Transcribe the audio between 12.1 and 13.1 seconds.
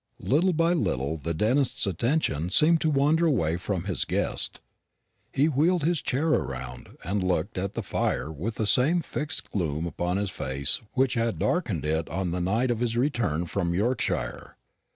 the night of his